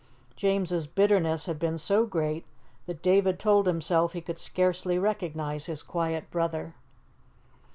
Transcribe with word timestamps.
James's 0.35 0.87
bitterness 0.87 1.45
had 1.45 1.59
been 1.59 1.77
so 1.77 2.07
great 2.07 2.43
that 2.87 3.03
David 3.03 3.37
told 3.39 3.67
himself 3.67 4.13
he 4.13 4.21
could 4.21 4.39
scarcely 4.39 4.97
recognize 4.97 5.67
his 5.67 5.83
quiet 5.83 6.31
brother. 6.31 6.73